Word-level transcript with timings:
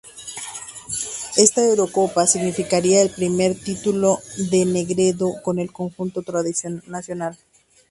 Esta 1.37 1.63
Eurocopa 1.63 2.25
significaría 2.25 3.03
el 3.03 3.11
primer 3.11 3.53
título 3.53 4.17
de 4.49 4.65
Negredo 4.65 5.33
con 5.43 5.59
el 5.59 5.71
conjunto 5.71 6.23
nacional. 6.87 7.37